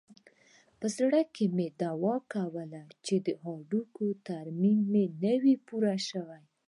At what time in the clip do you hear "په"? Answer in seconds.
0.79-0.87